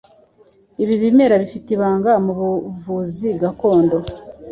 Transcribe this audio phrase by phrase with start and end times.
[0.81, 3.97] ibi bimera bifite ibanga mu buvuzi gakondo